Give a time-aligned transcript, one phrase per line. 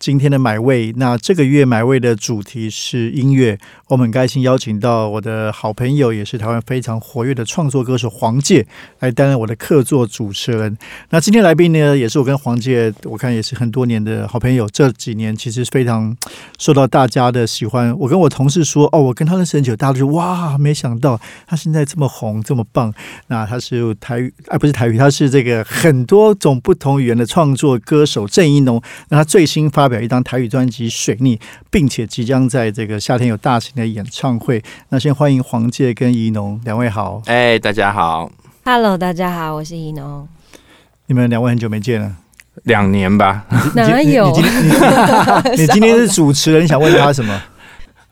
[0.00, 0.92] 今天的买位。
[0.96, 8.66] 那这个月买位的主题是音乐，我们很开心邀请到我的好朋友，也是台湾非常活跃的创作歌手黄介
[9.00, 10.74] 来担任我的客座主持人。
[11.10, 14.66] 那今天来宾呢，也是我跟黄介，我看也是很多年的好朋友。
[14.72, 16.16] 这几年其实非常
[16.58, 17.94] 受到大家的喜欢。
[17.98, 22.90] 我跟我同事说，哦，我跟他认识很久，大家都说哇，没想到他现在这么红，这么棒。
[23.26, 28.26] 那他是台语，哎，不是台语，他是这个很多种不同语言的创作歌手。
[28.26, 31.36] 郑一农，那他最新发表一张台语专辑《水逆》，
[31.70, 34.62] 并且即将在这个夏天有大型的演唱会。
[34.88, 37.20] 那先欢迎黄介跟宜农两位好。
[37.26, 38.32] 哎，大家好
[38.64, 40.26] ，Hello，大家好，我是宜农。
[41.06, 42.16] 你们两位很久没见了，
[42.62, 43.44] 两年吧？
[43.74, 44.30] 哪有？
[45.56, 47.42] 你今 天是主持人，你想问他什么？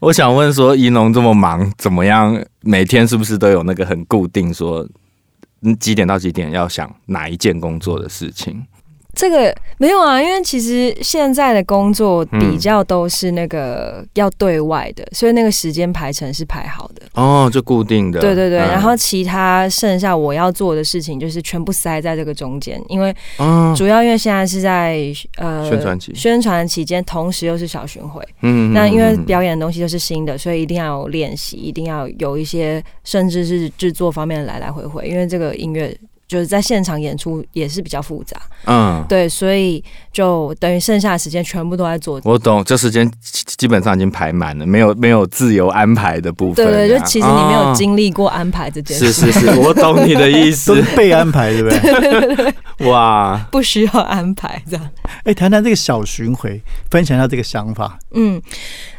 [0.01, 2.41] 我想问说，宜农这么忙，怎么样？
[2.61, 4.87] 每天是不是都有那个很固定说，
[5.81, 8.65] 几点到几点要想哪一件工作的事情？
[9.15, 17.03] 这个没有啊，因为其实现在的工作比较都是那个要对外的，所以那个时间排程是排好的。
[17.15, 18.21] 哦，就固定的。
[18.21, 23.13] 对对对，然后其他剩下我要做的事情就是全部塞在这个中间，因为
[23.77, 25.01] 主要因为现在是在
[25.37, 35.97] 呃宣传期，宣传期间，同时又是小巡回，嗯，那因为表演的东西都是新的，所以一定要有练习，一定要有一些甚至是制作方面来来回回，因为这个音乐。
[36.29, 42.21] 就是在现场演出也是比较复杂，嗯，对，所以就等于剩下的时间全部都在做。
[42.23, 43.11] 我懂，这时间
[43.57, 46.67] 基本上已经排满了，没有没有自由安排的部分。
[46.67, 49.11] 对对，就其实你没有经历过安排这件事。
[49.11, 51.71] 是是是，我懂你的意思， 被安排对不
[52.37, 52.55] 对？
[52.91, 54.91] 哇， 不需要安排这样。
[55.25, 57.99] 哎，谈谈这个小巡回，分享一下这个想法。
[58.13, 58.41] 嗯，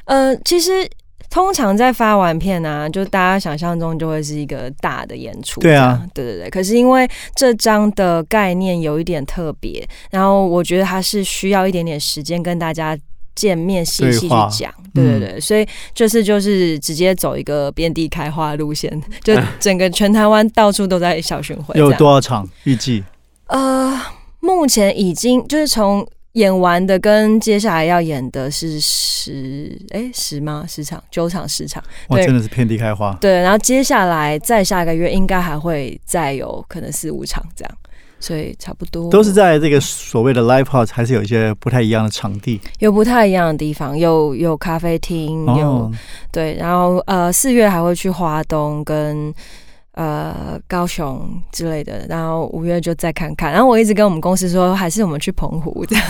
[0.06, 0.90] 呃，其实。
[1.30, 5.62] 通常在发完片啊，就大家想象中就会是一个大的演出。
[5.62, 6.50] 对啊，对对对。
[6.50, 12.98] 可是因为这张的概念有一点特别，然后我觉得它是需要一点点时间跟大家
[13.36, 14.74] 见面细细去讲。
[14.94, 21.80] 对对对，所以这次就是直接走一个遍地开花路线，就整个全台湾到处都在小巡回。
[21.80, 23.04] 有多少场预计？
[23.48, 24.02] 呃，
[24.40, 26.08] 目前已经就是从。
[26.34, 30.64] 演完的跟接下来要演的是十哎十吗？
[30.68, 33.12] 十场九场十场，哇，真的是遍地开花。
[33.20, 37.78] 对，然后接下来再下个月应该还会再有可能四五场这样，
[38.20, 45.92] 所以差不多都是在这个所谓的 live house，还是有一些不太一样的场地，有不太一样的地方，有有咖啡厅，有
[46.32, 49.34] 对，然后呃四月还会去华东跟。
[50.00, 53.52] 呃，高雄之类的，然后五月就再看看。
[53.52, 56.06] 然后我一直跟我们公司说，还是我们去澎湖， 这样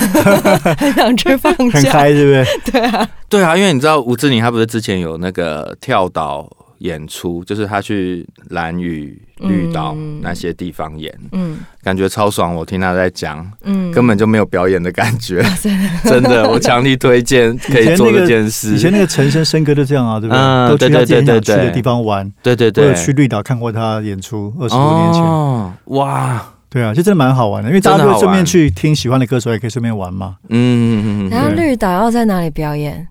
[0.77, 2.45] 很想去放假，很开，对不对？
[2.71, 6.47] 对啊，对啊，因为你知道吴志宁他不是之前有那个跳岛。
[6.79, 12.55] 演出就是他去蓝屿、绿岛那些地方演，嗯，感觉超爽。
[12.55, 15.43] 我听他在讲，嗯，根本就没有表演的感觉，
[16.03, 18.75] 真的，我强力推荐可以做这件事。
[18.75, 20.69] 以前那个陈升升哥就这样啊，对不对？
[20.69, 22.85] 都去他经常去的地方玩，对对对。
[22.85, 25.95] 我有去绿岛看过他演出，二十多年前。
[25.97, 30.37] 哇，对啊，就真的蛮好玩的，因为大家都顺便去听喜欢的歌手，也可以顺便玩嘛。
[30.47, 31.29] 嗯嗯嗯。
[31.29, 33.07] 然后绿岛要在哪里表演？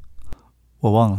[0.80, 1.18] 我忘了。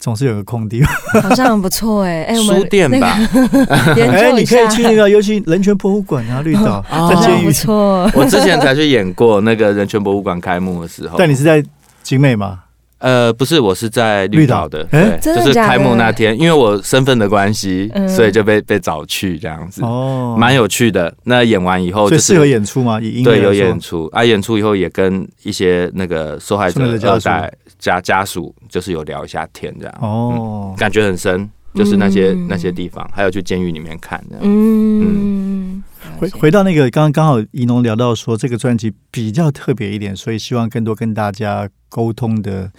[0.00, 0.82] 总是有个空地，
[1.22, 3.18] 好像很不错哎哎，书店吧，
[3.96, 8.10] 哎，你可以去那个，尤其人权博物馆啊，绿岛在监狱，不错。
[8.16, 11.62] 我之前才去演过那个人权博物馆开幕的时候，但你是在
[12.02, 12.60] 景美吗？
[13.00, 14.68] 呃，不是，我是在绿岛。
[14.68, 21.12] 的，对，就是开幕那天，因为我身份的关系，所以就被被找去这样子，哦，蛮有趣的。
[21.24, 23.00] 那演完以后，就适合演出吗？
[23.00, 24.06] 以对有演出。
[24.12, 35.82] 啊，演出以后也跟一些那个受害者二代家家属，就是有聊一下天这样，哦，感觉很深，就是那些那些地方，还有去监狱里面看这样，嗯。
[36.18, 42.70] 回回到那个刚刚刚好，怡农聊到说这个专辑比较特别一点，所以希望更多跟大家沟通的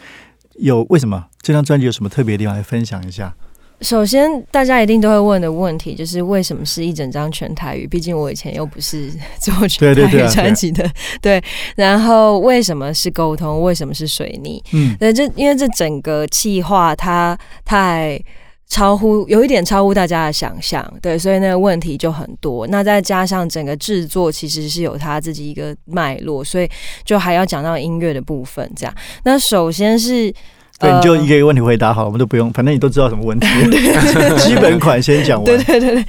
[0.55, 3.33] 有为什么这张专辑有什么特别的地方来分享一下？
[3.81, 7.87] 首先，大家一定都会问的问题就是为什么是一整张全台语？
[7.87, 10.87] 毕竟我以前又不是做全台语专辑的，
[11.19, 11.43] 对。
[11.75, 13.61] 然后为什么是沟通？
[13.63, 14.63] 为什么是水泥？
[14.73, 18.19] 嗯，那这因为这整个气划它太。
[18.71, 22.65] 超乎有一点超乎大家的想象，对，所以那个问题就很多。
[22.67, 26.69] 那再加上整个制作其实是有他自己一个脉络，所以
[27.03, 28.71] 就还要讲到音乐的部分。
[28.73, 28.95] 这样，
[29.25, 30.33] 那首先是，
[30.79, 33.45] 对，你就一个一个问题回答好，我们都不用，反正你都知道什么问题，
[34.39, 35.43] 基本款先讲完。
[35.45, 36.05] 对对对对，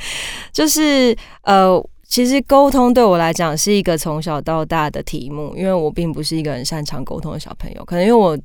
[0.53, 1.85] 就是呃。
[2.07, 8.39] 其实沟通对我来讲是一个从小到大的题目，因为我并不是一个很擅长沟通的小朋友，可能因为我。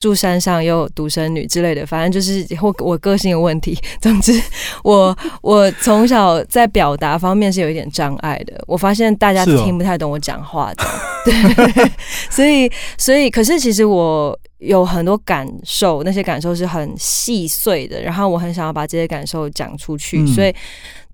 [0.00, 3.74] 住山上又有独生女之类的，反正就是或我个性的问题。
[4.02, 4.38] 总之，
[4.82, 8.62] 我 我从小在表达方面是有一点障碍的。
[8.66, 10.84] 我发现大家听不太懂我讲话的，
[11.24, 11.90] 对。
[12.28, 18.02] 所以，所以，可是其实我有很多感受，那些感受是很细碎的。
[18.02, 20.54] 然后我很想要把这些感受讲出去，所以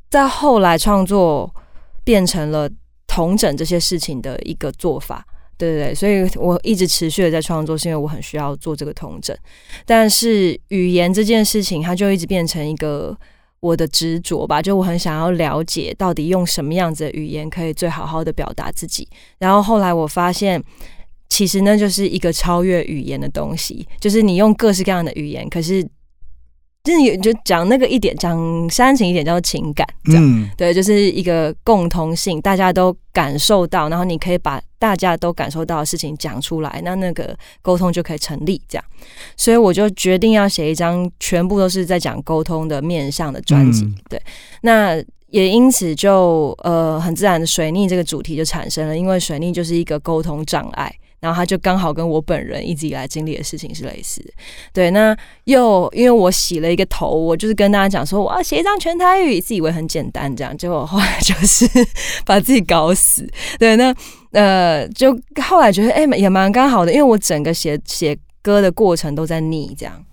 [0.09, 1.49] 在后来创作
[2.03, 2.69] 变成了
[3.07, 5.25] 同整这些事情的一个做法。
[5.61, 9.37] 对对，所以我一直持续的在创作，是因为我很需要做这个同整。
[9.85, 13.17] 但是语言这件事情，它就一直变成一个
[13.61, 19.07] 我的执着吧，就我很想要了解到底用什么样子的语言可以最好好的表达自己。
[19.39, 20.63] 然后后来我发现，
[21.29, 25.87] 其实那就是一个超越语言的东西，就是你用各式各样的语言，可是。
[26.83, 28.39] 就是就讲那个一点，讲
[28.71, 38.61] 煽情一点叫做情感，这样对，就是一个共通性，大家都感受到，然后你可以把大家都感受到的事情讲出来，那那个沟通就可以成立。
[38.67, 38.85] 这样，
[39.37, 43.87] 所以我就决定要写一张全部都是在讲沟通的面向的专辑。
[44.09, 44.21] 对，
[44.63, 44.97] 那
[45.29, 50.91] 也因此就呃很自然的水逆这个主题就产生了，因为水逆就是一个沟通障碍。
[51.21, 54.21] 然后他就刚好跟我本人一直以来经历的事情是类似，
[54.73, 54.91] 对。
[54.91, 61.69] 那又因为我洗了一个头，我就是跟大家讲说我要写一张全台语，自以为很简单，这样结果后来就是
[62.27, 63.29] 把自己搞死。
[63.59, 63.95] 对，那
[64.33, 70.05] 呃，就后来觉得哎也蛮刚好的，因为我整个写写歌的过程都在逆，这样。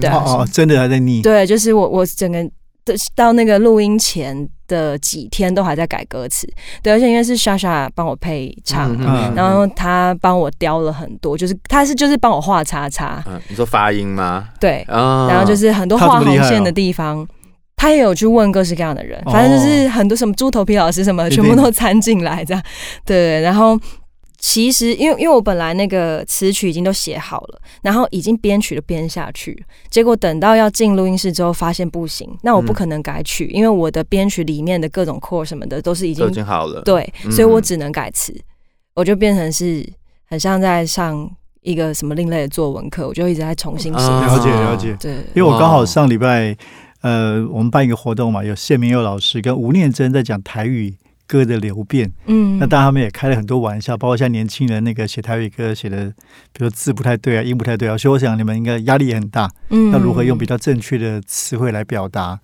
[0.00, 1.22] 对哦，真的还在逆。
[1.22, 2.48] 对，就是我我整个。
[2.84, 4.36] 的到那个录音前
[4.72, 6.48] 的几天都还在改歌词，
[6.82, 8.96] 对，而且因为是莎莎帮我配唱，
[9.36, 13.22] 然后他帮我雕了很多，就是他是就是帮我画叉叉。
[13.26, 14.48] 嗯，你说发音吗？
[14.58, 17.26] 对，然后就是很多画红线的地方，
[17.76, 22.62] 他也有去问各式各样的人，反正就是很多什么猪头皮老师什么，全部都掺进来这样。
[23.04, 23.78] 对，然后。
[24.44, 38.34] 其实，因为因为我本来那个词曲已经都写好了，然后已经编曲都编下去，结果等到要进录音室之后，发现不行，那我不可能改曲，因为我的编曲里面的各种 core 什么的都是已经已经好了，对，所以我只能改词，
[38.94, 39.88] 我就变成是
[40.24, 41.30] 很像在上
[41.60, 44.00] 一个什么另类的作文课，我就一直在重新写。
[44.00, 46.56] 了解了解，对，因为我刚好上礼拜，
[47.02, 50.96] 呃，我们办一个活动嘛，有谢明佑老师跟吴念真在讲台语。
[51.26, 56.06] 歌的流变，嗯，那当然他们也开了很多玩笑，包括像年轻人那个写台语歌写的，
[56.52, 62.38] 比如字不太对啊，音不太对啊，所以我想你们应该压力也很大，嗯，要如何用比较正确的词汇来表达？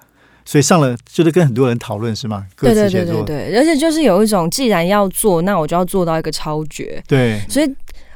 [0.45, 2.47] 所以上了就是跟很多人讨论是吗？
[2.59, 7.71] 对对对对对，而且就是有一种既然要做，那我就要做到一个超绝，对，所以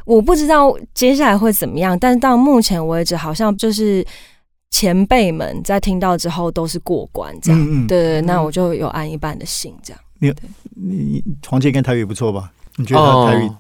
[0.07, 4.03] 我不知道接下来会怎么样，但是到目前为止，好像就是
[4.71, 10.03] 前辈们在听到之后都是过关这样，对对，那我就有安一半的心这样。
[10.23, 10.33] 你
[10.77, 12.51] 你黄杰跟台语不错吧？
[12.77, 13.51] 你觉得台语？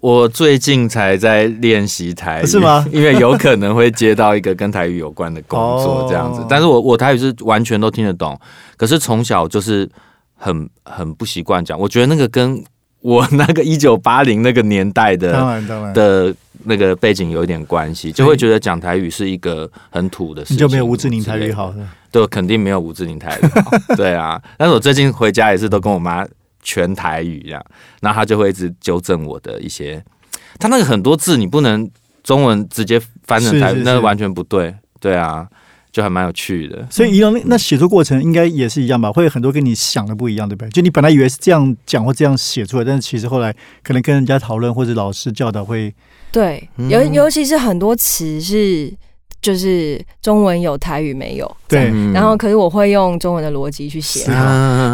[0.00, 2.86] 我最近才在练习台语，是吗？
[2.92, 6.44] 因为有可能会接到一个跟台语有关的工作，这样子。
[6.48, 8.38] 但是我我台语是完全都听得懂，
[8.76, 9.88] 可是从小就是
[10.36, 11.78] 很很不习惯讲。
[11.78, 12.62] 我觉得那个跟
[13.00, 16.34] 我那个一九八零那个年代的当然当然的
[16.68, 20.56] 那个背景有一点关系，就会觉得讲台语是一个很土的事情。
[20.56, 21.74] 你就没有吴志宁台语好？
[22.12, 23.70] 对，肯定没有吴志宁台语好。
[23.96, 26.26] 对啊，但是我最近回家也是都跟我妈
[26.62, 27.64] 全台语这样，
[28.00, 30.04] 然后她就会一直纠正我的一些，
[30.58, 31.90] 她那个很多字你不能
[32.22, 34.74] 中文直接翻成台语，那完全不对。
[35.00, 35.46] 对啊，
[35.98, 36.86] 就还蛮有趣的。
[36.88, 39.12] 所以一样，那写作过程应该也是一样吧？
[39.12, 40.70] 会有很多跟你想的不一样，对不对？
[40.70, 43.52] 就你本来以为是这样讲或这样写出来，但是其实后来
[43.82, 45.92] 可能跟人家讨论或者老师教导会，
[46.30, 48.94] 对，尤尤其是很多词是。
[49.40, 54.24] 就是中文有台语没有，对，然后可是我会用中文的逻辑去写，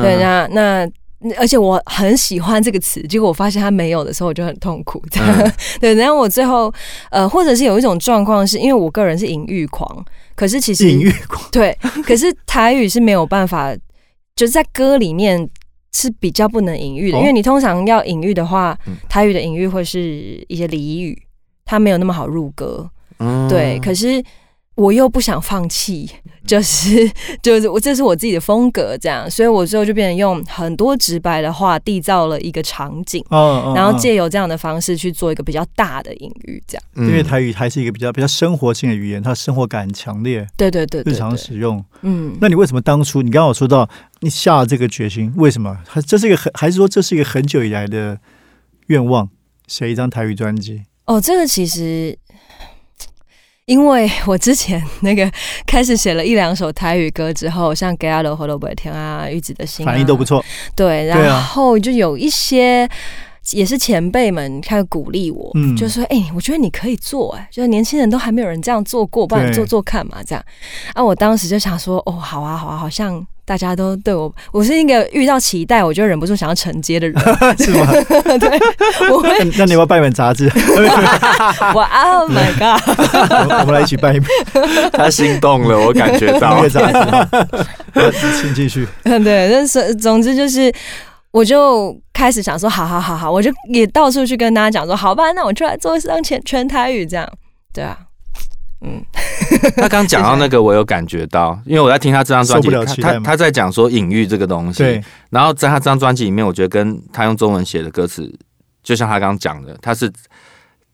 [0.02, 0.86] 对，那那
[1.38, 5.02] 而且我很喜欢这个词，结果我发现它没有的时候，我就很痛苦，
[5.80, 6.70] 对，然后我最后
[7.10, 13.74] 呃，或者是有一种状况，是因为我个人是隐喻狂，可是其实隐喻狂，对，可是台语是没有办法，
[14.36, 15.48] 就是在歌里面
[15.92, 18.76] 是比较不能隐喻的，因为你通常要隐喻的话，
[19.08, 21.20] 台语的隐喻会是一些俚语，
[21.64, 22.90] 它没有那么好入歌。
[23.48, 24.22] 对，可是
[24.76, 26.10] 我又不想放弃，
[26.44, 27.08] 就是
[27.40, 37.08] 就是我这是我自己的风格，这样，所以我最后就变成用很多直白的话缔造了一个场景，然后借由这样的方式去做一个比较大的隐喻，这样。
[37.08, 41.82] 因为台语还是一个比较比较生活性的语言，它生活感强烈，对对对，日常使用。
[42.02, 43.88] 嗯，那你为什么当初你刚刚有说到
[44.20, 45.32] 你下了这个决心？
[45.36, 45.78] 为什么？
[45.86, 48.18] 还这是一个很还是说这是一个很久以来的
[48.88, 49.28] 愿望，
[49.68, 50.82] 写一张台语专辑？
[51.06, 52.18] 哦，这个其实。
[53.66, 55.30] 因为我之前那个
[55.66, 60.44] 开始写了一两首台语歌之后，像《给阿罗和罗伯天》啊，《玉子的心》反应都不错。
[60.76, 62.86] 对，然后就有一些
[63.50, 70.44] 也是前辈们开始鼓励我，就说：“哎，我觉得你可以做，哎，就是年轻人都还没有人这样做过，不然做做看嘛。”这样
[70.94, 77.22] 啊，我当时就想说：“哦，好啊，好啊，好像。”大家都对我，我是一个遇到期待我就忍不住想要承接的人，
[77.60, 77.92] 是吗？
[78.40, 78.58] 对，
[79.10, 79.28] 我会。
[79.58, 80.50] 那你要拜一本杂志？
[81.74, 83.60] 我 Oh my God！
[83.60, 84.90] 我们来一起办一本。
[84.92, 86.62] 他心动了，我感觉到。
[86.62, 86.90] 个杂
[87.92, 88.88] 志，请继续。
[89.02, 90.72] 对，但是总之就是，
[91.34, 97.28] 我就开始想说，好好好好，我就也到处去跟大家讲说，好吧，那我就来做一张全全台语这样，
[97.72, 97.98] 对啊。
[98.82, 99.02] 嗯，
[99.76, 105.02] 他刚讲到那个，我有感觉到，因为我在听他这张专辑，他他在讲说隐喻这个东西。
[105.30, 108.32] 然后在他这张专辑里面，我觉得跟他用中文写的歌词，
[108.84, 110.08] 就像他刚刚讲的，他是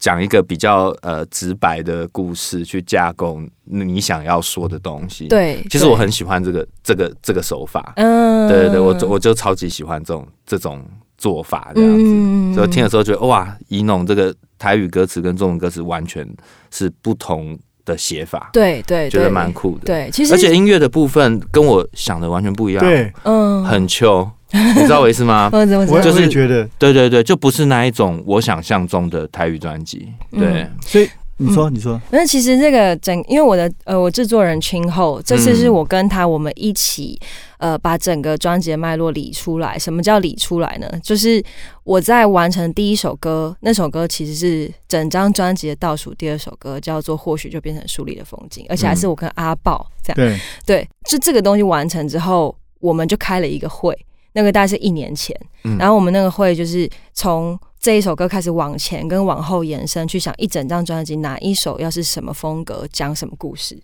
[0.01, 5.29] 讲一个比较呃直白的故事去架构你想要说的东西。
[5.29, 5.65] 对。
[5.71, 7.93] 其实我很喜欢这个这个这个手法。
[7.95, 8.49] 嗯。
[8.49, 10.85] 对对对，我我就超级喜欢这种这种
[11.17, 12.55] 做法这样子。
[12.57, 16.29] 所以听的时候觉得哇，怡农这个台语歌词跟中文歌词完全
[16.71, 17.57] 是不同。
[17.91, 19.85] 的写法，对对，觉得蛮酷的。
[19.85, 22.85] 对，其实而且音乐的部分跟我想的完全不一样。
[22.85, 25.51] 对，嗯，很秋，你知道我意思吗？
[25.53, 30.09] 我就是觉得，对对对，就不是那一种我想象中的台语专辑。
[30.31, 31.09] 对，所以。
[31.43, 37.19] 你说，你说，那其实这个整，因为我的呃，我制作人青后，这次是我跟他我们一起
[37.57, 39.79] 呃，把整个专辑的脉络理出来。
[39.79, 40.87] 什么叫理出来呢？
[41.03, 41.43] 就是
[41.85, 50.17] 我在完成第一首歌，那首歌其实是整张专辑的倒数第二首歌，叫做《或许就变成书里的风景》，而且还是我跟阿豹这样。
[50.17, 53.97] 对对，就这个东西完成之后，我们就开了一个会，
[54.35, 55.35] 那个大概是一年前，
[55.79, 57.59] 然后我们那个会就是从。
[57.81, 63.75] 这一首歌开始往前跟往后延伸，去想一整张专辑哪一首要是什么风格，讲什么故事，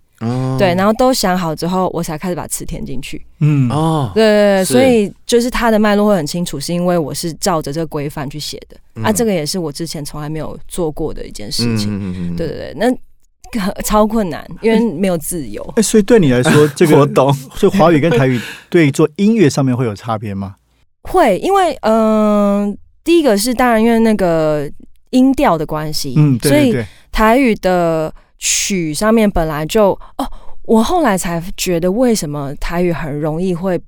[0.59, 3.25] 对，然后都想好之后，我才开始把词填进去。
[3.39, 12.35] 嗯哦，对对对，所以就是它的脉络会很清楚，是因为我是照着这个规范去写的啊，这个也是我之前从来没有做过的一件事情。
[12.35, 15.63] 对对对，那超困难，因为没有自由。
[15.75, 17.33] 哎，所以对你来说， 这个我懂。
[17.55, 18.39] 所以华语跟台语
[18.69, 20.53] 对做音乐上面会有差别吗？
[21.01, 22.77] 会，因为嗯。
[23.07, 24.69] 第一个是当然，因为那个
[25.11, 26.75] 音调的关系，嗯，所以
[27.09, 30.29] 台语的曲上面本来就哦，
[30.63, 33.79] 我后来才觉得为什么台语很容易会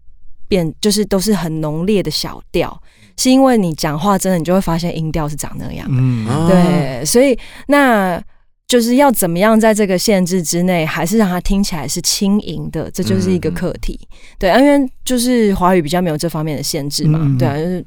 [0.48, 2.82] 变，就是都是很浓烈的小调，
[3.18, 8.24] 是因为你讲话真的你就会发现音调是长那样，嗯，对，所以那
[8.70, 14.00] 就是要怎么样在这个限制之内，还是让它听起来是轻盈的，这就是一个课题，
[14.38, 17.86] 对，因为就是华语比较没有这方面的限制嘛，对啊，就是。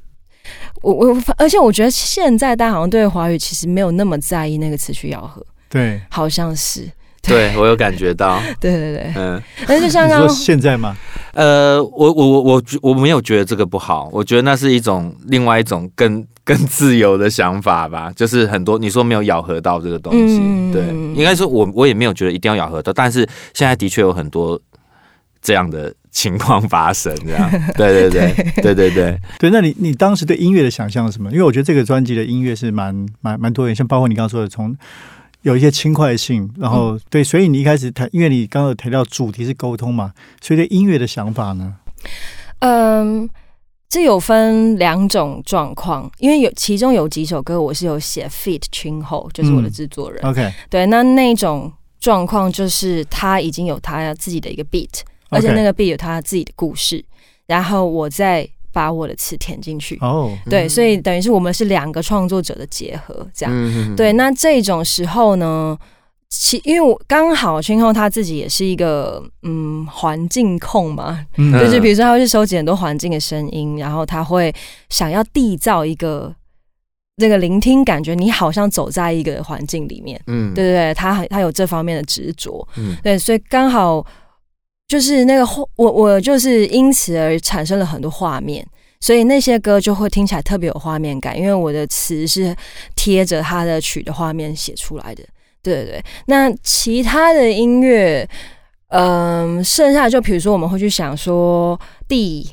[0.82, 6.88] 我我而且我觉得现在大家好像对华语其实没有那么在意那个词去咬合，对，好像是，
[7.22, 10.96] 对我有感觉到， 对对对，嗯，但是像刚现在吗？
[11.34, 20.38] 呃，我我我我我没有觉得这个不好，我觉得那是一种另外一种更更自由的想法吧，就是很多你说没有咬合到这个东西，
[20.72, 20.82] 对，
[21.14, 23.20] 应该说我我也没有觉得一定要咬合到，但是
[23.54, 24.60] 现在的确有很多
[25.40, 25.94] 这样的。
[26.12, 29.50] 情况发生这样， 对对对对对对对。
[29.50, 31.32] 那你你当时对音乐的想象是什么？
[31.32, 34.76] 因为我觉得这个专辑的音乐是蛮蛮蛮多元，像包括你刚刚说的，从
[35.40, 41.76] 有一些轻快性，然后对，所以你一开始谈，因为你刚刚提到主题是沟通嘛，所以对音乐的想法呢？
[42.58, 43.28] 嗯，
[43.88, 50.22] 这有分两种状况，因为有其中有几首歌我是有写 feat 群后，就是我的制作人。
[50.24, 55.00] OK，对，那那种状况就是他已经有他自己的一个 beat。
[55.32, 57.04] 而且那个 B 有他自己的故事，
[57.46, 59.98] 然后我再把我的词填进去。
[60.00, 63.96] 哦，对，所以等于是我们是两个创作者的结合，这样。
[63.96, 65.76] 对，那这种时候呢，
[66.30, 74.50] 其因为我刚好君后他自己也是一个嗯环境控嘛，就是比如说他会去收集很多环境的声音，然后他会
[74.88, 76.34] 想要缔造一个
[77.16, 80.18] 那个聆听感觉，你好像走在一个环境里面。
[80.28, 82.66] 嗯，对对对，他他有这方面的执着。
[82.76, 84.06] 嗯，对，所以刚好。
[84.92, 88.62] 就是那个我我就是因此而产生了很多画面，
[89.00, 92.54] 所以那些歌就会听起来特别有画面感，因为我的词是
[92.94, 95.24] 贴着他的曲的画面写出来的。
[95.62, 98.28] 对对对，那其他的音乐，
[98.88, 102.46] 嗯，剩下就比如说我们会去想说第。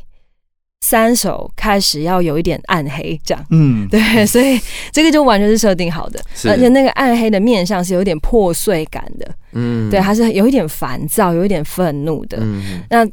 [0.89, 4.59] 三首开始要有一点暗黑，这样，嗯， 对，所以
[4.91, 6.19] 这个就完全是设定好的，
[6.49, 13.07] 而且那个暗黑的面相是有点破碎感的，嗯，对，还是有一点烦躁，有一点愤怒的，嗯，那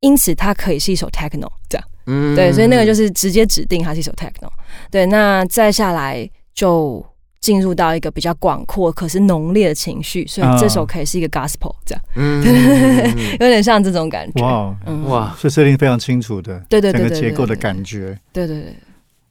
[0.00, 4.50] 因此它可以是一首 techno，这样，嗯，对，所以那个就是直接指定它是一首 techno，
[4.90, 7.02] 对，那再下来就。
[7.48, 12.44] 进入到一个比较广阔可是浓烈的情绪，所以这首可以是一个 gospel 这样，嗯，
[13.40, 14.42] 有点像这种感觉。
[14.44, 14.76] 哇，
[15.06, 18.14] 哇，所以设定非常清楚的，对对对，整个结构的感觉。
[18.34, 18.76] 对对对，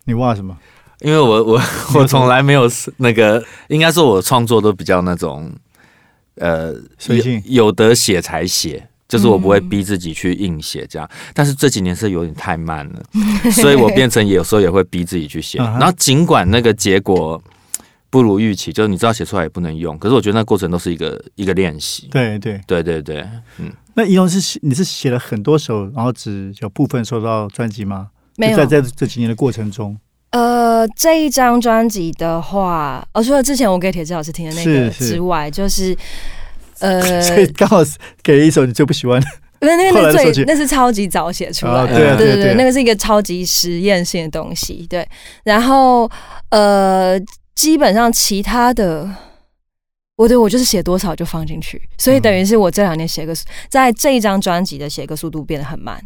[0.06, 0.58] 你哇什么？
[1.02, 1.62] 因为我我
[1.94, 5.52] 我从来没有那个，应该说我创作都比较那种，
[6.38, 6.74] 呃，
[7.46, 8.88] 有得写才写。
[9.08, 13.02] 就是我不会逼自己去硬写这样，但是这几年是有点太慢了，
[13.52, 15.60] 所以我变成有时候也会逼自己去写。
[15.80, 17.42] 然后尽管那个结果
[18.18, 22.08] 不如预期，就是你知道写出来也不能用，可是我觉得那过程都是一个一个练习。
[22.10, 23.22] 对对对对对，
[23.60, 23.72] 嗯。
[23.94, 28.08] 那仪容是你是写了很多首，然后只有部分收到专辑吗？
[28.36, 29.96] 没有，在在这几年的过程中。
[30.32, 35.96] 呃，这一张专辑的话，哦，除了之前我给铁志老师听的那个之外，就是。
[36.80, 37.78] 呃， 所以刚好
[38.22, 39.28] 给了一首你最不喜欢的，
[39.62, 45.04] 那那个最那是超级早写出来的，对对对，那个是一个超级实验性的东西，对。
[45.44, 46.08] 然后
[46.50, 47.20] 呃，
[47.58, 49.10] 基本上其他的，
[50.16, 53.36] 我对我就是写多少就放进去，所以等于是我这两年写个，
[53.68, 56.00] 在这一张专辑的写歌速度变得很慢。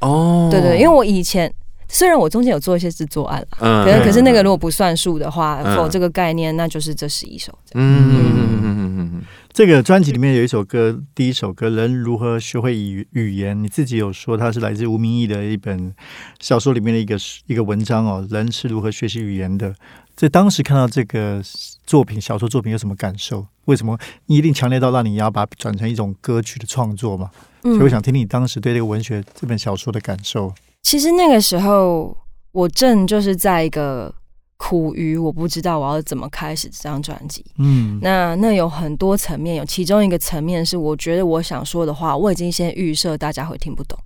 [0.00, 1.50] 哦，对对，因为我以前。
[1.90, 7.50] 虽然我中间有做一些制作案了，可是可是那个如果不算数的话，否这个概念那就是这十一首。
[7.72, 9.22] 嗯嗯嗯嗯嗯
[9.58, 15.92] 这个专辑里面有一首歌，第一首歌《人如何学会语语言》，你自己有说它是来自吴明义的一本
[16.38, 18.24] 小说里面的一个一个文章哦。
[18.30, 19.74] 人是如何学习语言的？
[20.14, 21.42] 在当时看到这个
[21.84, 23.44] 作品小说作品有什么感受？
[23.64, 27.28] 为什么你一定强烈到让你要把它转成一种歌曲的创作嘛？
[27.62, 30.54] 所以我想听听你当时对这个文学这本小说的感受。
[30.84, 32.16] 其实那个时候，
[32.52, 34.14] 我正就是在一个
[34.58, 37.44] 苦于我不知道我要怎么开始这张专辑。
[37.56, 43.98] 嗯，那那有很多层面，有其中一个层面是，我觉得我想说的话，我已经先预设大家会听不懂。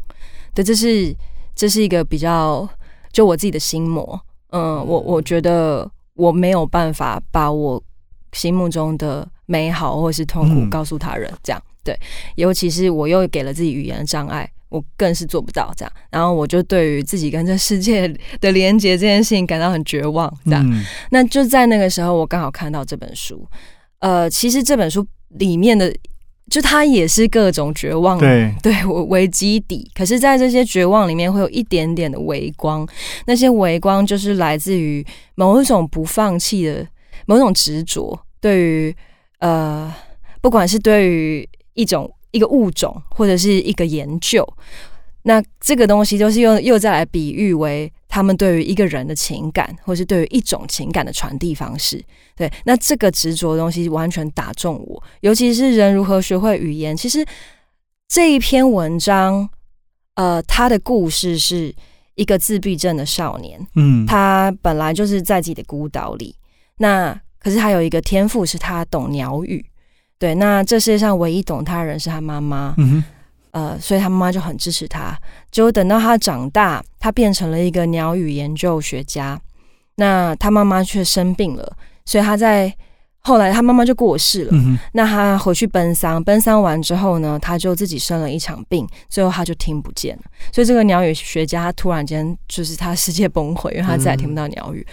[0.55, 1.13] 对，这是
[1.55, 2.69] 这是一个比较
[3.11, 4.21] 就我自己的心魔。
[4.51, 7.83] 嗯，我我觉得我没有办法把我
[8.33, 11.99] 心目中的美好或是痛苦告诉他人，这样对。
[12.37, 14.49] 尤其是我又给了自己语言的障碍。
[14.73, 18.09] 我更是做不到这样，然后我就对于自己跟这世界
[18.41, 20.33] 的连接这件事情感到很绝望。
[20.47, 23.47] 这样，那就在那个时候，我刚好看到这本书。
[23.99, 25.95] 呃，其实这本书里面的，
[26.51, 29.91] 就它也是各种绝望，对，对我为基底。
[29.95, 32.89] 可是，在这些绝望里面，会有一点点的微光。
[33.27, 36.89] 那些微光就是来自于某一种不放弃的
[37.27, 38.97] 某种执着，对于
[39.41, 39.95] 呃，
[40.41, 42.11] 不管是对于一种。
[42.33, 44.47] 一个物种或者是一个研究，
[45.23, 52.03] 那这个东西就是用又再来比喻为他们对于一个人的情感，或是对于一种情感的传递方式。
[52.35, 56.97] 对，那这个执着的东西完全打中我，尤其是人如何学会语言。
[56.97, 57.25] 其实
[58.09, 59.49] 这一篇文章，
[60.15, 61.73] 呃，他的故事是
[62.15, 66.35] 一个自闭症的少年，嗯，他本来就是在自己的孤岛里，
[66.79, 69.65] 那可是他有一个天赋，是他懂鸟语。
[70.23, 72.77] 对，那这世界上唯一懂他的人是他妈妈，
[73.51, 75.19] 呃，所以他妈妈就很支持他。
[75.51, 79.37] 结果等到他长大，他变成了一个鸟语研究学家。
[79.97, 82.73] 那他妈妈却生病了，所以他在
[83.19, 84.53] 后来他妈妈就过世了。
[84.93, 90.23] 那他回去奔丧，奔丧完之后呢，他就自己生了一场病，最后他就听不见了。
[90.53, 94.87] 所以这个鸟语学家他突然间就是他世界崩溃，因为他再也听不到鸟语。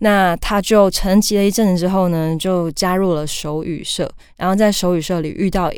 [0.00, 5.72] 那他就沉寂了一阵子之后呢，就加入了手语社，然后在手语社里遇到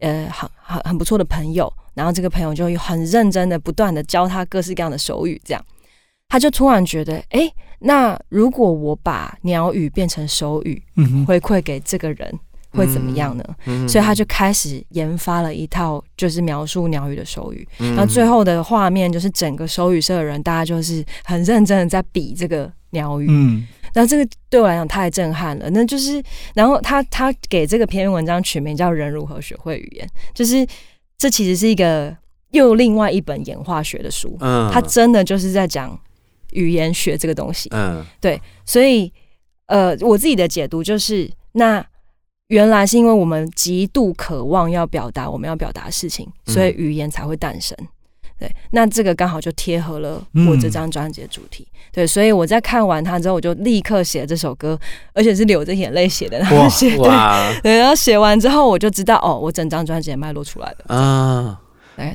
[0.00, 5.64] 呃很很很不错的朋友，然后这个朋友就很认真的不断的教他各式各样的手语，这样
[6.28, 10.82] 他就突然觉得，哎，那如果我把鸟语变成手语，
[11.26, 12.38] 回馈给这个人。
[12.72, 13.42] 会怎么样呢？
[13.88, 17.66] 所以他就开始研发了一套，就是描述鸟语的手语。
[17.78, 23.26] 然后最后的画面就是整个手语社的人，大家就是很认真的在比这个鸟语。
[23.28, 25.68] 嗯，然后这个对我来讲太震撼了。
[25.70, 26.22] 那就是，
[26.54, 30.66] 然后他他给这个篇文章取名叫《人如何学会语言》，就是
[31.16, 32.16] 这其实是一个
[32.50, 34.36] 又另外一本演化学的书。
[34.40, 35.98] 嗯，他真的就是在讲
[36.52, 37.68] 语言学这个东西。
[37.72, 39.12] 嗯，对，所以
[39.66, 41.84] 呃，我自己的解读就是那。
[42.48, 47.76] 原来是因为我们极度渴望要表达我们要表达的事情，所以语言才会诞生。
[48.38, 51.66] 对，那这个刚好就贴合了我这张专辑的主题。
[51.92, 54.78] 对，所以我在看完它之后，我就立刻写这首歌，
[55.12, 56.38] 而且是流着眼泪写的。
[56.38, 61.60] 然后写对，对，然后写完之后，我就知道哦，我整张专辑的脉络出来了啊。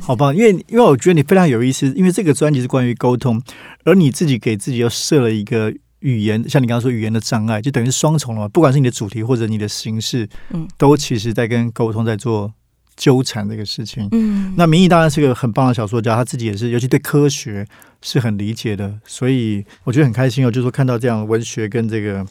[0.02, 3.42] 好棒，因为因为我觉得你非常有意思，因为这个专辑是关于沟通，
[3.84, 5.74] 而你自己给自己又设了一个。
[6.04, 8.48] 语言像你刚刚说语言的障碍，就等于是双重了嘛。
[8.50, 12.52] 不管是你的主题或者你的形式，嗯，都其实在跟沟通在做
[12.96, 14.08] 纠缠这个事情。
[14.12, 17.66] 嗯，那明义当然是个很棒的小说家，他自己也是，尤其对科学
[18.02, 22.26] 是很理解的，所以我觉得很开心哦，就是说看到这样文学跟这个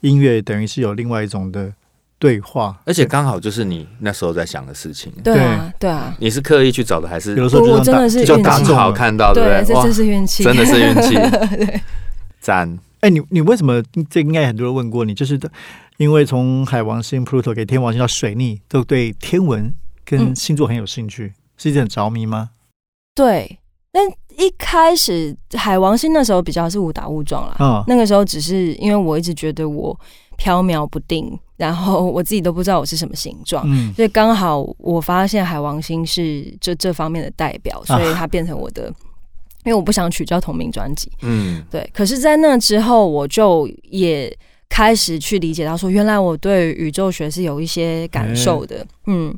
[0.00, 1.72] 音乐，等于是有另外一种的。
[2.20, 5.12] 对话，而且刚好就是你那时候在想的事情。
[5.22, 9.64] 对啊，对啊，你是刻意去找的，还是有的时候我真的是就刚好看到，对不对？
[9.64, 11.78] 这真是运气，真的是运气。
[12.42, 12.76] 赞！
[13.02, 13.80] 哎，你你为什么？
[14.10, 15.38] 这应该很多人问过你，就是
[15.98, 19.72] 因为从海王星 Pluto 给天王星到水逆，都对天文
[20.08, 22.50] 跟星座很有兴趣，是一件很着迷吗？
[23.14, 23.58] 对，
[23.92, 24.02] 但
[24.36, 27.56] 一开始海王星那时候比较是误打误撞啦。
[27.58, 29.98] 嗯，那个时候只是因为我一直觉得我
[30.36, 31.38] 飘渺不定。
[31.58, 38.86] 然后我自己都不知道我是什么形状，所以刚好我发现海王星是这这方面的代表，所以它变成我的，
[39.64, 41.90] 因为我不想取叫同名专辑，嗯，对。
[41.92, 44.32] 可是，在那之后，我就也
[44.68, 49.36] 开始去理解到，说原来我对宇宙学是有一些感受的，嗯。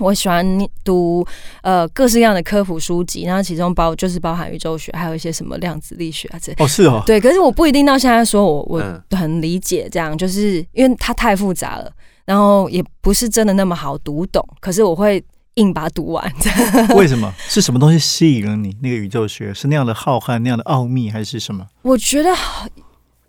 [0.00, 0.44] 我喜欢
[0.82, 1.24] 读
[1.62, 11.88] 呃各式各样的科普书籍，然后其中包就是包含宇宙学，还有一些什么量子力学啊这哦是哦对，可是我不一定到现在说我我很理解这样，就是因为它太复杂了，
[12.24, 15.22] 然后也不是真的那么好读懂，可是我会
[15.54, 16.32] 硬把它读完。
[16.96, 17.32] 为什么？
[17.48, 18.76] 是什么东西吸引了你？
[18.82, 21.64] 那个宇宙学是那样的浩瀚，那样的奥秘，还是什么？
[21.82, 22.30] 我觉得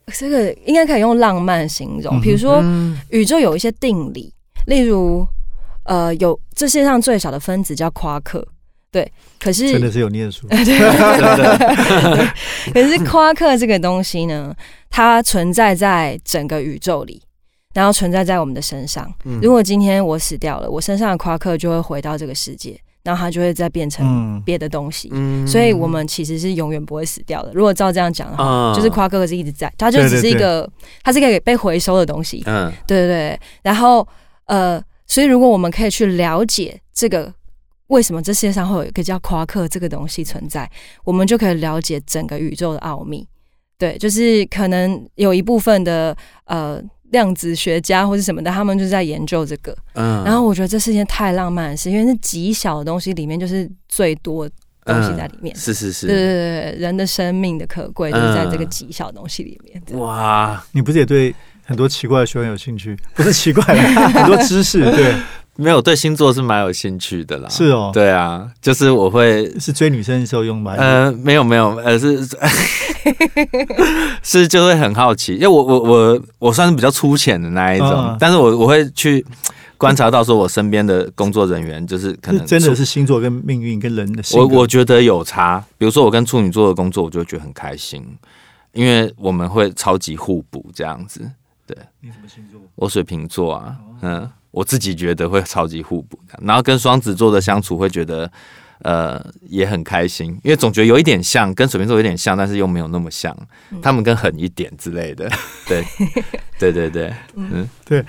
[0.07, 2.63] 这个应该可以用浪漫形容，比如说
[3.11, 4.33] 宇宙有一些定理，
[4.65, 5.27] 例如。
[5.85, 8.45] 呃，有这世界上最小的分子叫夸克，
[8.91, 10.47] 对，可是真的是有念书，
[12.73, 14.53] 可是夸克这个东西呢，
[14.89, 17.21] 它存在在整个宇宙里，
[17.73, 19.13] 然后存在在我们的身上。
[19.41, 25.09] 如果今天我死掉了，我身上的夸克就会回到这个世界，然后它就会再变成别的东西。
[25.45, 27.51] 所以，我们其实是永远不会死掉的。
[27.53, 30.67] 如果照这样讲的话，就是夸克是一直在，它就只是一个，
[31.03, 32.41] 它是一个被回收的东西。
[32.47, 33.39] 嗯，对对对。
[33.61, 34.07] 然后，
[34.45, 34.81] 呃。
[35.07, 37.33] 所以，如果我们可以去了解这个
[37.87, 40.69] 为什么这世界上会有一个叫夸克这个东西存在，
[41.03, 43.27] 我们就可以了解整个宇宙的奥秘。
[43.77, 46.15] 对，就是可能有一部分的
[46.45, 49.77] 呃量子学家或者什么的，他们就在研究这个。
[49.93, 50.23] 嗯。
[50.23, 54.49] 然后我觉得这是件太浪漫的事，因为是极小的东西里面就是最多
[54.85, 55.55] 东西在里面。
[55.55, 56.07] 是是是。
[56.07, 59.99] 对对对，人的生命的可贵就是在这个极小东西里面。
[59.99, 61.35] 哇，你不是也对？
[61.65, 63.63] 很多奇怪的学问有兴趣，不是奇怪，
[64.13, 64.79] 很多知识。
[64.91, 65.15] 对，
[65.55, 67.49] 没有对星座是蛮有兴趣的啦。
[67.49, 70.75] 是哦，对啊，就是我会是追女生的时候用吗？
[70.77, 72.27] 呃，没有没有，呃是
[74.21, 79.25] 是 就会很好奇，因为我我我我算是比较粗浅的那一种，但是我我会去
[79.77, 85.63] 观察到说，我身边的工作人员就是可能真的是星座跟命运跟人的，我我觉得有差。
[85.77, 88.03] 比如说我跟处女座的工作，我就觉得很开心，
[88.73, 91.21] 因为我们会超级互补这样子。
[91.67, 92.61] 对，你什么星座？
[92.75, 96.39] 我水瓶座啊，嗯，我自己觉得会超级互补的。
[96.43, 98.31] 然后跟双子座的相处会觉得，
[98.79, 103.35] 呃，也很开心，因为总觉得有一点像，跟水瓶座有点像，但是又没有那么像。
[103.81, 105.29] 他们更狠一点之类的。
[105.67, 105.83] 对，
[106.59, 108.05] 对对对，嗯，对。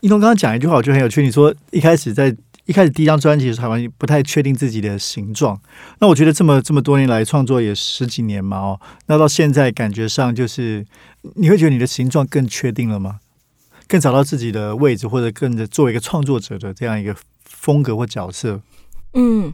[0.00, 1.22] 一东刚刚讲一句话，我觉得很有趣。
[1.22, 2.34] 你说一开始在。
[2.66, 5.60] 一开始第一张专辑是台湾不太确定自己的形状，
[5.98, 10.86] 那我觉得这么这么多年来创作也十几年嘛哦，那到现在感觉上就是
[11.34, 13.18] 你会觉得你的形状更确定了吗？
[13.88, 18.62] 更找到自己的位置，或者更作为一个创作者的这样一个风格或角色？
[19.14, 19.52] 嗯，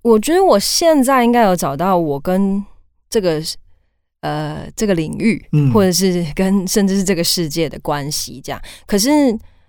[0.00, 2.64] 我觉得我现在应该有找到我跟
[3.10, 3.40] 这个
[4.22, 9.10] 呃这个领域，或者是跟甚至是这个世界的关系这样，可是。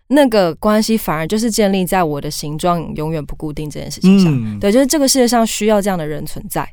[0.09, 4.59] 那个关系反而就是建立在我的形状永远不固定这件事情上。
[4.59, 6.67] 对，就是这个世界上需要这样的人存在，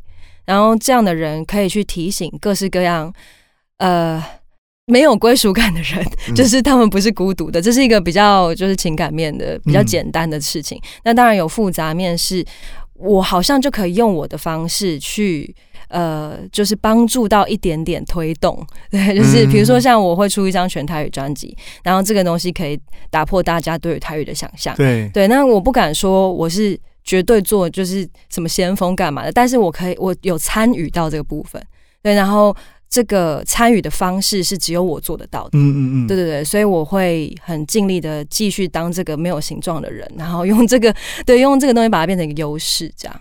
[0.45, 3.13] 然后这样的人可以去提醒各式各样
[3.79, 4.23] 呃
[4.87, 7.61] 没有归属感的人，就是他们不是孤独的。
[7.61, 10.81] 这是一个比较就是情感面的比较简单的事情。
[11.05, 12.45] 那当然有复杂面，是
[12.95, 15.55] 我好像就可以用我的方式去。
[15.95, 22.77] 呃，就是帮助到一点点推动， 对，就是比如说像我会出一张全台语专辑，然后这个东西可以
[23.11, 25.09] 打破大家对于台语的想象，对。
[25.15, 25.29] 对。
[25.29, 31.63] 那我不敢说我是绝对做就是什么先锋干嘛的，但是我可以，我有参与到这个部分，
[32.03, 32.57] 对，然后
[32.91, 40.93] 这个参与的方式是只有我做得到的，嗯嗯嗯，对对对，所以我会很尽力的继续当这个没有形状的人，然后用这个
[41.25, 43.21] 对用这个东西把它变成一个优势，这样。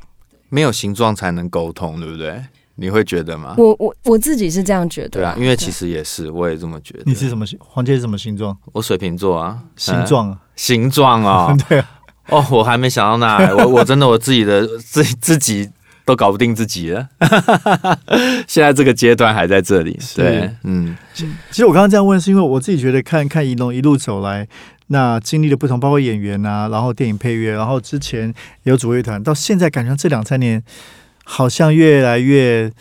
[0.49, 2.39] 没有形状才能沟通，对不对？
[2.75, 3.55] 你会觉得吗？
[3.57, 5.09] 我我我自己是这样觉得。
[5.09, 7.03] 对啊，因为其实也是，我也这么觉得。
[7.05, 7.57] 你是什么星？
[7.61, 8.57] 黄杰是什么星座？
[8.71, 9.59] 我水瓶座啊。
[9.75, 10.39] 形状啊？
[10.55, 11.55] 形状啊？
[11.69, 11.89] 对啊。
[12.29, 15.69] 哦，我还没想到那，我我真的我自己的 自自己
[16.05, 17.07] 都搞不定自己了。
[18.47, 19.99] 现在这个阶段还在这里。
[20.15, 20.95] 对，嗯。
[21.13, 24.47] 其实我刚刚这样问，是因为我自己觉得看看一龙一路走来，
[24.87, 28.33] 那经历的不同，包括演员啊，然后电影配乐，然后之前
[28.63, 30.63] 有主乐团，到现在感觉这两三年
[31.23, 32.71] 好像越来越，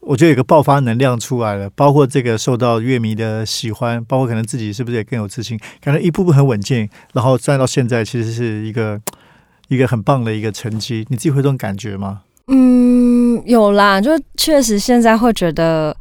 [0.00, 9.00] 我觉得有个爆发能量出来了，包括这个受到乐迷的喜欢，包括可能自己是不是也更有自信，感觉一步步很稳健，然后站到现在其实是一个
[9.68, 12.22] 一个很棒的一个成绩，你自己会这种感觉吗？
[12.48, 15.96] 嗯，有啦，就确实现在会觉得。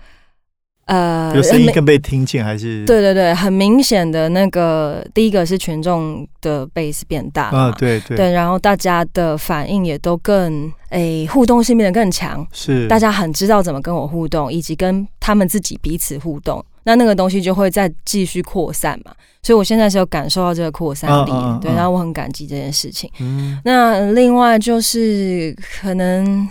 [0.85, 2.85] 呃，有声音更被听见，还是？
[2.85, 8.15] 对对对，很明显的那个第一个是群众的 base 变大啊，对对。
[8.15, 12.87] 对，然后大家的反应也都更诶，互动性变得更强，是。
[12.87, 23.09] 大家很知道怎么跟我互动，以及跟他们自己彼此互动，那那个东西就会再继续扩散嘛，所以我现在是有感受到这个扩散力，对，然后我很感激这件事情。
[23.19, 26.47] 嗯，那另外就是可能。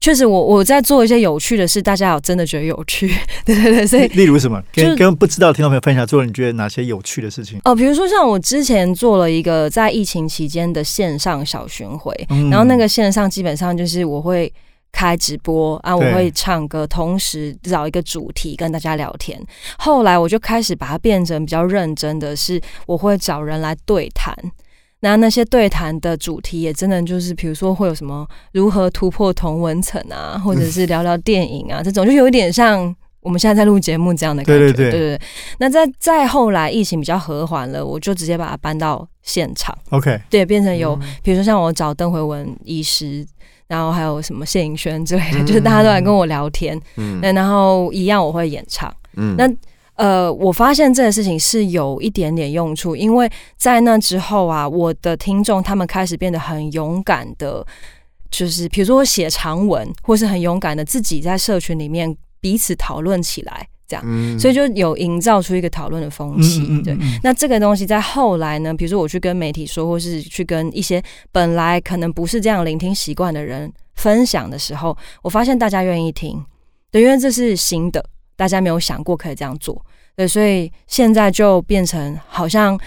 [0.00, 3.06] 确实，我我在做一些有趣的事，大家有真的觉得有趣，
[3.44, 7.60] 对对对，所以例如什么，跟跟不知道听众朋友分享，做了你觉得哪些有趣的事情？
[7.64, 12.14] 哦，比如说像我之前做了一个在疫情期间的线上小巡回，
[12.50, 14.50] 然后那个线上基本上就是我会
[14.90, 19.38] 开直播啊，我会唱歌，同时找一个主题跟大家聊天。
[19.78, 24.34] 后来我就开始把它变成比较认真的是，我会找人来对谈。
[25.00, 34.72] 那那些对谈的主题也真的就是，比如说会有什么如何突破同文层啊，或者是聊聊电影啊，这种就有一点像我们现在在录节目这样的感觉。
[34.72, 35.20] 对对对对。
[35.58, 39.76] 那在再后来疫情比较和缓了，我就直接把它搬到现场。
[39.88, 40.20] OK。
[40.28, 43.26] 对，变成有，比如说像我找邓回文医师，
[43.68, 46.78] 然后还有什么谢颖轩之类的，就是大家都来跟我聊天。
[46.96, 47.18] 嗯。
[47.22, 48.94] 那然后一样我会演唱。
[49.16, 49.34] 嗯。
[49.38, 49.50] 那。
[50.00, 57.62] 呃，我发现这个事情是有一点点用处，因为在那之后啊，我的听众他们开始变得很勇敢的，
[58.30, 66.66] 就是比如说写长文，或是很勇敢的自己在社群里面彼此讨论起来，这样，所以就有营造出一个讨论的风气。
[66.82, 76.42] 对，那这个东西在后来呢，比如说我去跟媒体说，或是去跟一些本来可能不是这样聆听习惯的人分享的时候，我发现大家愿意听，
[76.90, 78.02] 对，因为这是新的。
[78.40, 79.84] 大家没有想过可以这样做，
[80.16, 82.80] 对，所以现在就变成好像，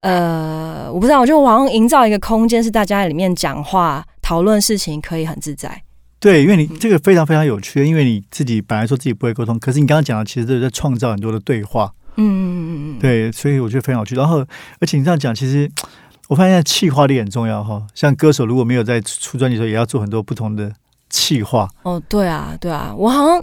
[0.00, 5.80] 呃，我不知道，我就好像营造一个空间，是大家在里面讲话、讨论事情，可以很自在。
[6.18, 11.92] 对，因为你这个非常非常有趣，因为你自己本来说自己不会沟通，可是你刚刚讲的，其实是在创造很多的对话。
[12.16, 14.16] 嗯嗯嗯嗯，对，所以我觉得非常有趣。
[14.16, 14.44] 然后，
[14.80, 15.70] 而且你这样讲，其实
[16.26, 17.86] 我发现气化力很重要哈。
[17.94, 20.72] 像歌手如果没有在出专辑的时候，也要做很多不同的
[21.08, 21.68] 气化。
[21.84, 23.40] 哦，对啊，对啊，我好像。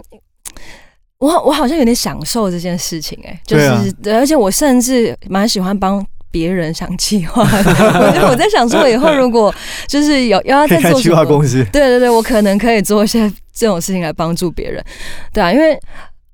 [1.20, 7.72] 我我好像有点享受这件事情哎，就是而且我甚至蛮喜欢帮别人想计划的。
[8.24, 9.54] 我我在想说，以后如果
[9.86, 14.82] 就是有要在做计划公司， 对对对，我可能可以做一些这种事情来帮助别人，
[15.30, 15.78] 对啊，因为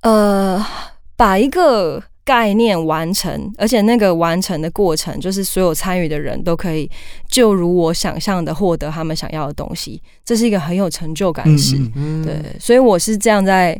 [0.03, 0.65] 呃，
[1.17, 6.89] 把一个概念完成，而且那个完成的过程，就是所有参与的人都可以
[7.29, 11.77] 就如我想象的获得他们想要的东西，这是一个很有成就感的事。
[12.25, 13.77] 对，所以我是这样在。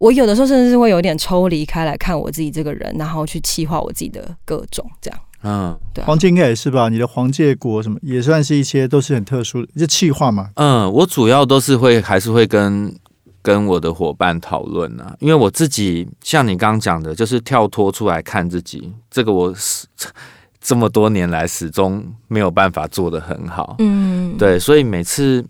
[0.00, 5.20] 我有的时候甚至是会有点抽离开来看我自己这个人，然后去气化我自己的各种这样。
[5.42, 6.02] 嗯，对。
[6.04, 6.88] 黄金应该也是吧？
[6.88, 10.48] 你的黄介国什么也算是一些都是很特殊的，就气化嘛。
[10.54, 12.94] 嗯，我主要都是会还是会跟
[13.42, 19.86] 跟我的伙伴讨论啊，因为我自己像你刚刚讲的，就是跳脱出来看自己，这个我是
[20.62, 23.76] 这么多年来始终没有办法做的很好。
[23.80, 25.44] 嗯，对，所以每次。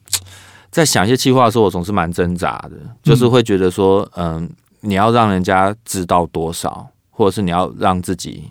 [0.71, 4.49] 在想一些计划的时候，我总是蛮挣扎的，就是会觉得说，嗯，
[4.81, 8.51] 你要让人家知道多少，或者是你要让自己，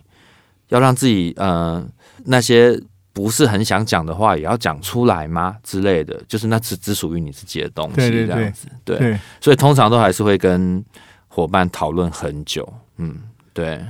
[0.68, 1.84] 要让自己，呃，
[2.26, 2.80] 那些
[3.14, 5.56] 不是很想讲的话，也要讲出来吗？
[5.64, 8.68] 之类的，就是那只只属于你自己的东西，这样子。
[8.84, 10.84] 对，所以通常都还是会跟
[11.28, 12.68] 伙伴讨论很久。
[12.98, 13.16] 嗯，
[13.54, 13.82] 对。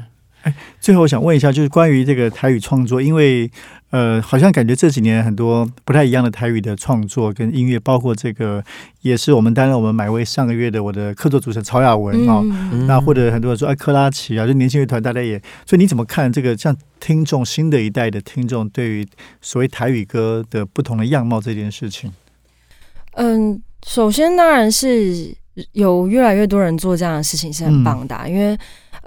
[0.44, 3.50] 哎，最后我想问一下，就是关于这个台语创作，因为。
[3.92, 8.64] 呃，好像感觉这几年很多不太一样的台语的创作跟音乐，包括这个
[9.02, 12.40] 也是我们担任我们买位上个月的我的客座主持人曹雅文啊，
[12.86, 19.08] 那或者很多人说哎克拉奇啊，就年轻乐团大家也，所以你怎么看这个像听众新的一代的听众对于
[19.42, 22.12] 所谓台语歌的不同的样貌这件事情？
[23.14, 25.36] 嗯，首先当然是
[25.72, 28.56] 有越来越多人做这样的事情是很棒的，因为。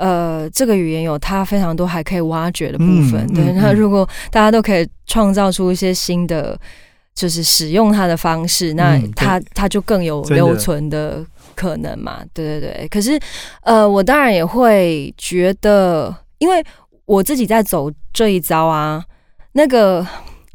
[0.02, 3.24] 呃，这个语言有它非常多还可以挖掘的部分。
[3.32, 6.58] 对，那如果大家都可以创造出一些新的，
[7.14, 12.18] 就是使用它的方式，那它它就更有留存的可能嘛？
[12.34, 12.88] 对对对。
[12.88, 13.16] 可是，
[13.62, 16.60] 呃，我当然也会觉得，因为
[17.04, 19.04] 我自己在走这一招啊，
[19.52, 20.04] 那个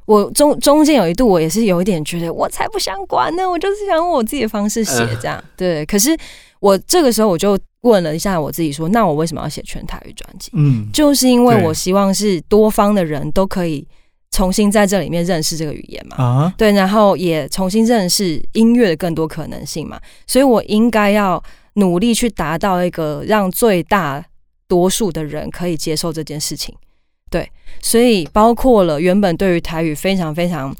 [0.06, 5.42] 我中中间有一度我也是有一点觉得，我才不想管呢，我就是想用我自己的方式写这样。
[5.56, 6.18] 对，可是。
[6.60, 10.52] 我这个时候我就问了一下我自己，说那我为什么要写全台语专辑？
[10.54, 13.88] 嗯，就是因为我希望是多方的人都可以
[14.32, 16.18] 重新在这里面认识这个语言嘛。
[16.18, 20.00] 啊，对，然后也重新认识音乐的更多可能性嘛。
[20.26, 21.42] 所以我应该要
[21.74, 24.24] 努力去达到一个让最大
[24.68, 26.76] 多数的人可以接受这件事情。
[27.30, 27.50] 对，
[27.82, 30.76] 所以包括了原本对于台语非常非常。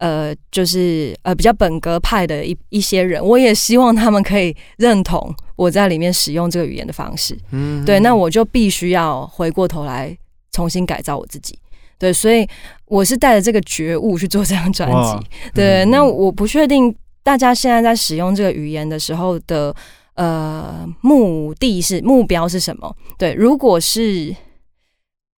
[0.00, 7.38] 呃，就是呃比较本格派的一一些人，我也希望他们可以认同我在里面使用这个语言的方式。
[7.50, 10.16] 嗯，对，那我就必须要回过头来
[10.52, 11.58] 重新改造我自己。
[11.98, 12.48] 对，所以
[12.86, 15.26] 我是带着这个觉悟去做这张专辑。
[15.54, 19.74] 对，那我不确定大家现在在使用这个语言的时候的
[20.14, 22.96] 呃目的是目标是什么？
[23.18, 24.34] 对，如果是。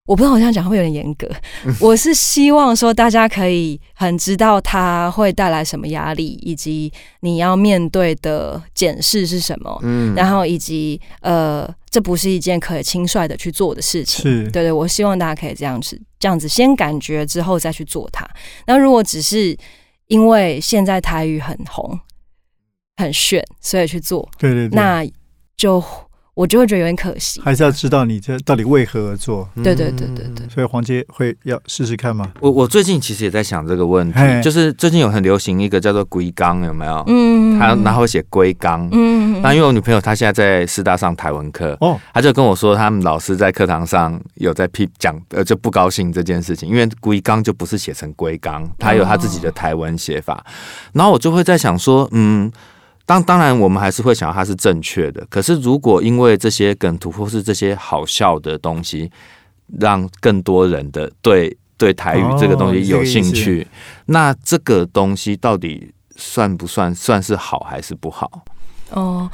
[0.06, 1.30] 我不知道我这样讲会有点严格。
[1.78, 9.78] 我是希望说大家可以很知道它会带来什么压力，以及你要面对的检视是什么。
[9.82, 14.22] 嗯，然后以及呃，这不是一件可以轻率的去做的事情。
[14.22, 18.28] 是，对对，我希望大家可以这样子，这样子先感觉之后再去做它。
[18.66, 19.56] 那如果只是
[20.08, 21.96] 因为现在台语很红、
[22.96, 25.06] 很炫，所以去做，对对，那
[25.56, 25.82] 就。
[26.34, 29.46] 我就会觉得有点可惜，还是要知道你这到底为何而做。
[29.56, 32.32] 对对对对对，所以黄杰会要试试看吗？
[32.40, 37.04] 我我最近其实也在想这个问题，就是最近有很流行一个叫做龟缸，有没有？
[37.06, 50.42] 嗯，他然后写龟缸，嗯，那因为我女朋友她现在在师大上台文课，哦，她就跟我说，他们老师在课堂上有在批讲，呃，就不高兴这件事情，因为龟缸就不是写成龟缸，他有他自己的台文写法，
[50.94, 52.50] 然后我就会在想说，嗯。
[53.12, 55.26] 当当然，我们还是会想要它是正确的。
[55.28, 59.10] 可是，如果因为这些梗图或是这些好笑的东西，
[59.78, 63.66] 让更多人的对对台语这个东西有兴趣，
[64.06, 68.30] 那这个东西到底算不算算是好还是不好？
[68.92, 69.30] 哦，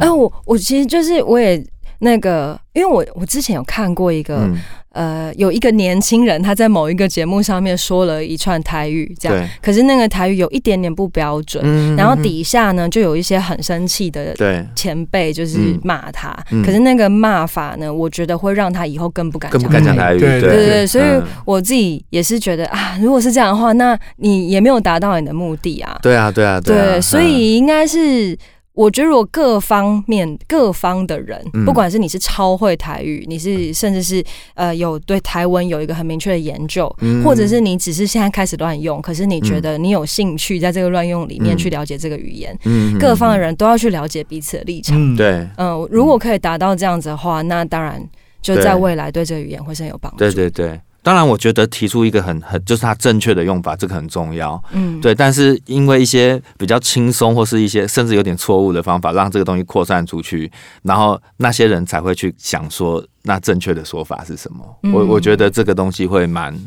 [0.00, 1.64] 哎，我我其实就是我也
[2.00, 4.50] 那个，因为我我之前有看过一个。
[4.94, 14.32] 呃，有一个年轻人，他在某一个节目上面说了一串台语，这样，可是那个台语有一点点不标准，然后底下呢就有一些很生气的
[14.76, 16.32] 前辈，就是骂他，
[16.64, 20.50] 可是那个骂法呢，我觉得会让他以后更不敢更不敢讲台语，对对。
[20.56, 21.04] 对，所以
[21.44, 28.38] 我自己也是觉得啊，如果是这样的话，那你也没有达到你的目的啊，对啊对啊对，所以应该是。
[28.74, 34.22] 我觉得，如果各方面各方的人，不管是你是超会台语，你是甚至是
[34.54, 36.92] 呃有对台湾有一个很明确的研究，
[37.24, 42.56] 或者是你只是现在开始乱用，可是你觉得你有兴趣在这个乱用里面去了解这个语言，
[42.98, 45.16] 各方的人都要去了解彼此的立场。
[45.16, 48.04] 对，嗯，如果可以达到这样子的话，那当然
[48.42, 50.18] 就在未来对这个语言会是很有帮助。
[50.18, 50.80] 对对对。
[51.04, 54.60] 当然，我觉得提出一个很很就是它正确的用法，这个很重要。
[54.72, 55.14] 嗯，对。
[55.14, 60.50] 但是因为一些比较轻松或是一些甚至有点错误的方法，让这个东西扩散出去，
[60.82, 64.64] 然后那些人才会去想说，那正确的说法是什么？
[64.94, 66.58] 我我觉得这个东西会蛮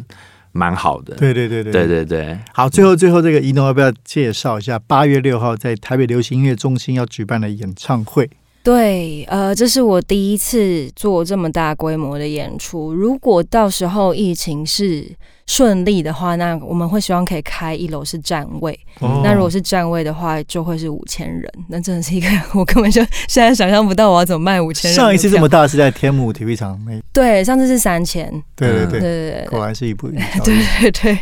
[0.52, 1.16] 蛮好的。
[1.16, 2.40] 对对对对对对对。
[2.54, 8.30] 好，最后最后这个一诺要不要介绍一下八月六号在台北流行音乐中心要举办的演唱会？
[8.68, 12.94] 对，呃，这是我第一次做这么大规模的演出。
[12.94, 15.10] 如果到时候疫情是
[15.46, 18.78] 顺利的话，那我们会希望可以开一楼是站位。
[19.24, 21.50] 那如果是站位的话，就会是五千人。
[21.70, 22.28] 那真的是一个，
[22.60, 24.96] 我根本就现在想象不到我要怎么卖五千人。
[24.98, 28.30] 上一次这么大是在天母体育场，没对，上次是三千。
[28.54, 30.10] 对对对对对，果然是一部。
[30.44, 31.18] 对对对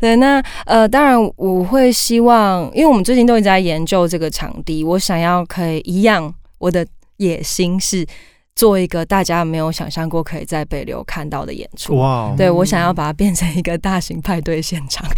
[0.00, 6.34] 对，那呃，当然我会希望，因为我们最近都一直在研究这个场地，我想要可以一样。
[6.58, 8.06] 我的野心是
[8.54, 11.96] 做一个大家没有想象过可以在北流看到的演出。
[11.96, 12.34] 哇！
[12.36, 15.08] 对我想要把它变成一个大型派对现场。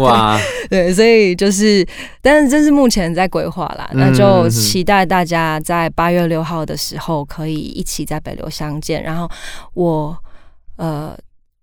[0.00, 0.38] 哇！
[0.68, 1.86] 对，所以就是，
[2.20, 9.02] 但是这是目前在规划啦，那就期待大家在八月六号的时候可以一起在北流相见。
[9.02, 9.30] 然后
[9.74, 10.16] 我
[10.76, 11.16] 呃。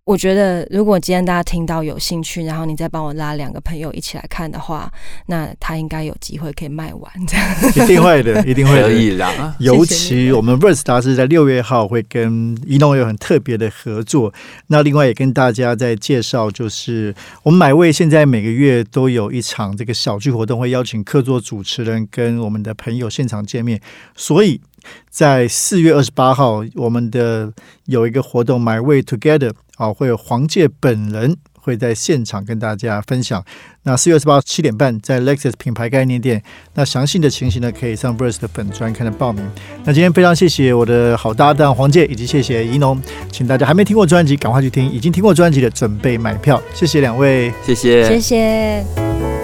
[0.08, 4.90] 我觉得，如果今天大家听到有兴趣，然后你再帮我拉两个朋友一起来看的话，
[5.26, 7.12] 那他应该有机会可以卖完。
[7.28, 9.54] 这样一定会的，一定会可以的。
[9.60, 14.34] 尤其我们 Verse 大是在六月号会跟移动有很特别的合作。
[14.68, 23.82] 那另外也跟大家在介绍，就是我们买位现在每个月都有一场这个小聚活动，会邀请客座主持人跟我们的朋友现场见面，
[24.16, 24.62] 所以。
[25.10, 27.52] 在四月二十八号，我们的
[27.88, 33.44] 有一个活动，My Way Together 啊，会有黄介本人会在现场跟大家分享。
[33.84, 36.44] 那四月二十八七点半，在 Lexus 品牌概念店。
[36.74, 39.44] 那详细的情形呢，可以上 Verse 的粉专看的报名。
[39.86, 43.02] 那今天非常谢谢我的好搭档黄介，以及谢谢怡农，
[43.32, 46.62] 请大家还没听过专辑，赶快去听；已经听过专辑的，准备买票。
[46.74, 48.86] 谢谢两位，谢谢，谢谢。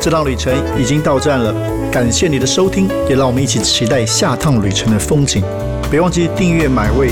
[0.01, 1.53] 这趟旅程已经到站了。
[1.89, 5.43] 感谢你的收听，也让我们一起期待下趟旅程的风景。
[5.91, 7.11] 别忘记订阅买位。